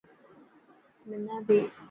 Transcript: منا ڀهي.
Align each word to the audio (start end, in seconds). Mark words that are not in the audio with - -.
منا 1.07 1.35
ڀهي. 1.47 1.59